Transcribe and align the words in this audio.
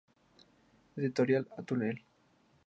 Editorial 0.97 1.45
Atuel. 1.59 2.01